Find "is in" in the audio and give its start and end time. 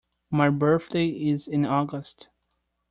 1.09-1.63